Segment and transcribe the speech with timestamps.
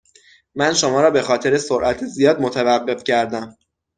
[0.55, 3.57] من شما را به خاطر سرعت زیاد متوقف کردم.